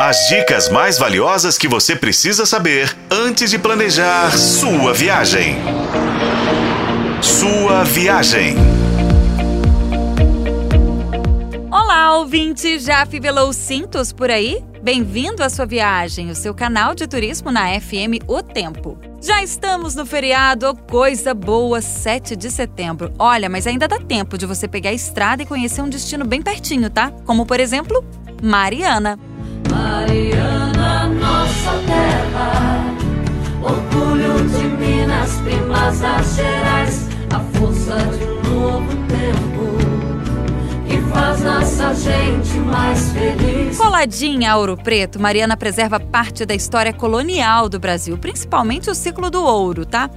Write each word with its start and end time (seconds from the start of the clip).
As 0.00 0.28
dicas 0.28 0.68
mais 0.68 0.96
valiosas 0.96 1.58
que 1.58 1.66
você 1.66 1.96
precisa 1.96 2.46
saber 2.46 2.96
antes 3.10 3.50
de 3.50 3.58
planejar 3.58 4.30
sua 4.30 4.94
viagem. 4.94 5.56
Sua 7.20 7.82
viagem. 7.82 8.54
Olá, 11.68 12.16
ouvinte! 12.16 12.78
Já 12.78 13.04
fivelou 13.06 13.52
cintos 13.52 14.12
por 14.12 14.30
aí? 14.30 14.64
Bem-vindo 14.80 15.42
à 15.42 15.48
sua 15.48 15.66
viagem, 15.66 16.30
o 16.30 16.34
seu 16.36 16.54
canal 16.54 16.94
de 16.94 17.08
turismo 17.08 17.50
na 17.50 17.68
FM 17.80 18.22
O 18.28 18.40
Tempo. 18.40 18.96
Já 19.20 19.42
estamos 19.42 19.96
no 19.96 20.06
feriado, 20.06 20.76
coisa 20.88 21.34
boa, 21.34 21.80
7 21.80 22.36
de 22.36 22.52
setembro. 22.52 23.12
Olha, 23.18 23.48
mas 23.48 23.66
ainda 23.66 23.88
dá 23.88 23.98
tempo 23.98 24.38
de 24.38 24.46
você 24.46 24.68
pegar 24.68 24.90
a 24.90 24.94
estrada 24.94 25.42
e 25.42 25.46
conhecer 25.46 25.82
um 25.82 25.88
destino 25.88 26.24
bem 26.24 26.40
pertinho, 26.40 26.88
tá? 26.88 27.10
Como, 27.26 27.44
por 27.44 27.58
exemplo, 27.58 28.04
Mariana. 28.40 29.18
Mariana, 30.18 31.08
nossa 31.10 31.70
terra, 31.86 32.92
orgulho 33.62 34.48
de 34.48 34.64
Minas, 34.64 35.40
primas 35.44 36.00
das 36.00 36.34
Gerais, 36.34 37.08
a 37.32 37.38
força 37.56 37.94
de 38.18 38.27
Coladinha 43.76 44.52
a 44.52 44.56
Ouro 44.58 44.76
Preto, 44.76 45.18
Mariana 45.18 45.56
preserva 45.56 45.98
parte 45.98 46.44
da 46.44 46.54
história 46.54 46.92
colonial 46.92 47.68
do 47.68 47.78
Brasil, 47.78 48.18
principalmente 48.18 48.90
o 48.90 48.94
ciclo 48.94 49.30
do 49.30 49.42
ouro, 49.42 49.86
tá? 49.86 50.10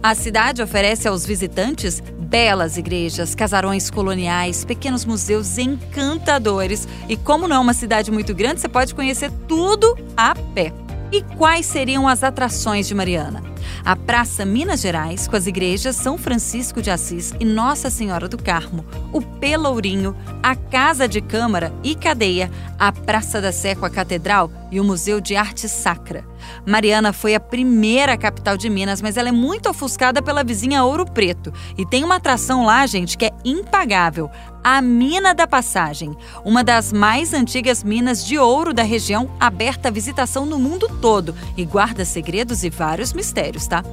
A 0.00 0.14
cidade 0.14 0.62
oferece 0.62 1.08
aos 1.08 1.26
visitantes 1.26 2.00
belas 2.00 2.76
igrejas, 2.76 3.34
casarões 3.34 3.90
coloniais, 3.90 4.64
pequenos 4.64 5.04
museus 5.04 5.58
encantadores. 5.58 6.86
E 7.08 7.16
como 7.16 7.48
não 7.48 7.56
é 7.56 7.58
uma 7.58 7.74
cidade 7.74 8.10
muito 8.10 8.32
grande, 8.32 8.60
você 8.60 8.68
pode 8.68 8.94
conhecer 8.94 9.30
tudo 9.48 9.96
a 10.16 10.34
pé. 10.54 10.72
E 11.10 11.22
quais 11.22 11.66
seriam 11.66 12.06
as 12.06 12.22
atrações 12.22 12.86
de 12.86 12.94
Mariana? 12.94 13.42
A 13.84 13.94
Praça 13.94 14.44
Minas 14.44 14.80
Gerais, 14.80 15.28
com 15.28 15.36
as 15.36 15.46
igrejas 15.46 15.96
São 15.96 16.18
Francisco 16.18 16.82
de 16.82 16.90
Assis 16.90 17.32
e 17.38 17.44
Nossa 17.44 17.90
Senhora 17.90 18.28
do 18.28 18.36
Carmo, 18.36 18.84
o 19.12 19.20
Pelourinho, 19.20 20.16
a 20.42 20.54
Casa 20.54 21.08
de 21.08 21.20
Câmara 21.20 21.72
e 21.82 21.94
Cadeia, 21.94 22.50
a 22.78 22.92
Praça 22.92 23.40
da 23.40 23.52
Sé 23.52 23.74
com 23.74 23.86
a 23.86 23.90
Catedral 23.90 24.50
e 24.70 24.80
o 24.80 24.84
Museu 24.84 25.20
de 25.20 25.36
Arte 25.36 25.68
Sacra. 25.68 26.24
Mariana 26.66 27.12
foi 27.12 27.34
a 27.34 27.40
primeira 27.40 28.16
capital 28.16 28.56
de 28.56 28.68
Minas, 28.68 29.00
mas 29.00 29.16
ela 29.16 29.28
é 29.28 29.32
muito 29.32 29.68
ofuscada 29.68 30.22
pela 30.22 30.44
vizinha 30.44 30.84
Ouro 30.84 31.04
Preto. 31.04 31.52
E 31.76 31.86
tem 31.86 32.04
uma 32.04 32.16
atração 32.16 32.64
lá, 32.64 32.86
gente, 32.86 33.16
que 33.16 33.26
é 33.26 33.32
impagável: 33.44 34.30
a 34.62 34.82
Mina 34.82 35.32
da 35.32 35.46
Passagem, 35.46 36.16
uma 36.44 36.64
das 36.64 36.92
mais 36.92 37.32
antigas 37.32 37.84
minas 37.84 38.26
de 38.26 38.36
ouro 38.36 38.74
da 38.74 38.82
região, 38.82 39.30
aberta 39.38 39.86
à 39.88 39.90
visitação 39.92 40.44
no 40.44 40.58
mundo 40.58 40.88
todo 41.00 41.34
e 41.56 41.64
guarda 41.64 42.04
segredos 42.04 42.64
e 42.64 42.70
vários 42.70 43.12
mistérios, 43.12 43.55
tá? 43.64 43.84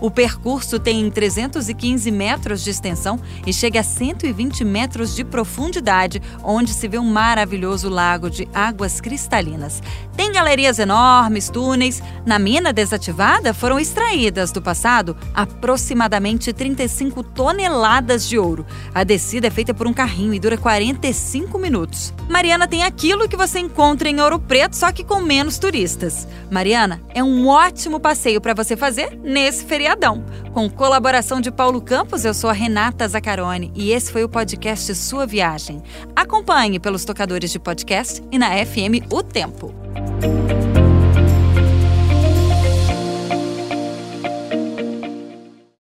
O 0.00 0.10
percurso 0.10 0.78
tem 0.78 1.10
315 1.10 2.10
metros 2.10 2.64
de 2.64 2.70
extensão 2.70 3.20
e 3.46 3.52
chega 3.52 3.80
a 3.80 3.82
120 3.82 4.64
metros 4.64 5.14
de 5.14 5.24
profundidade, 5.24 6.20
onde 6.42 6.72
se 6.72 6.88
vê 6.88 6.98
um 6.98 7.10
maravilhoso 7.10 7.88
lago 7.88 8.30
de 8.30 8.48
águas 8.52 9.00
cristalinas. 9.00 9.82
Tem 10.16 10.32
galerias 10.32 10.78
enormes, 10.78 11.48
túneis. 11.48 12.02
Na 12.24 12.38
mina 12.38 12.72
desativada 12.72 13.52
foram 13.54 13.78
extraídas 13.78 14.50
do 14.50 14.62
passado 14.62 15.16
aproximadamente 15.34 16.52
35 16.52 17.22
toneladas 17.22 18.28
de 18.28 18.38
ouro. 18.38 18.66
A 18.94 19.04
descida 19.04 19.46
é 19.46 19.50
feita 19.50 19.74
por 19.74 19.86
um 19.86 19.92
carrinho 19.92 20.34
e 20.34 20.40
dura 20.40 20.56
45 20.56 21.58
minutos. 21.58 22.12
Mariana 22.28 22.66
tem 22.66 22.82
aquilo 22.82 23.28
que 23.28 23.36
você 23.36 23.58
encontra 23.58 24.08
em 24.08 24.20
Ouro 24.20 24.38
Preto, 24.38 24.76
só 24.76 24.92
que 24.92 25.04
com 25.04 25.20
menos 25.20 25.58
turistas. 25.58 26.26
Mariana 26.50 27.02
é 27.14 27.22
um 27.22 27.46
ótimo 27.48 28.00
passeio 28.00 28.40
para 28.40 28.54
você 28.54 28.76
fazer 28.76 29.03
nesse 29.22 29.64
feriadão. 29.64 30.24
Com 30.52 30.68
colaboração 30.68 31.40
de 31.40 31.50
Paulo 31.50 31.80
Campos, 31.80 32.24
eu 32.24 32.34
sou 32.34 32.50
a 32.50 32.52
Renata 32.52 33.06
Zacarone 33.06 33.72
e 33.74 33.92
esse 33.92 34.10
foi 34.10 34.24
o 34.24 34.28
podcast 34.28 34.94
Sua 34.94 35.26
Viagem. 35.26 35.82
Acompanhe 36.14 36.78
pelos 36.78 37.04
tocadores 37.04 37.50
de 37.50 37.58
podcast 37.58 38.22
e 38.30 38.38
na 38.38 38.50
FM 38.64 39.10
O 39.10 39.22
Tempo. 39.22 39.74